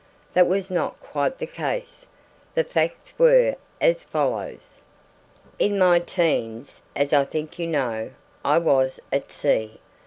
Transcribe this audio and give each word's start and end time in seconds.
That 0.33 0.47
was 0.47 0.71
not 0.71 0.99
quite 0.99 1.37
the 1.37 1.45
case. 1.45 2.07
The 2.55 2.63
facts 2.63 3.13
were 3.19 3.55
as 3.79 4.01
follows: 4.03 4.81
"In 5.59 5.77
my 5.77 5.99
teens 5.99 6.81
(as 6.95 7.13
I 7.13 7.23
think 7.23 7.59
you 7.59 7.67
know) 7.67 8.09
I 8.43 8.57
was 8.57 8.99
at 9.13 9.31
sea. 9.31 9.79